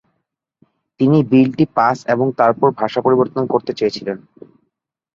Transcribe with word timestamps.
তিনি 0.99 1.17
বিলটি 1.31 1.65
পাস 1.77 1.97
এবং 2.13 2.27
তারপর 2.39 2.67
ভাষা 2.79 2.99
পরিবর্তন 3.01 3.43
করতে 3.53 3.71
চেয়েছিলেন। 3.79 4.17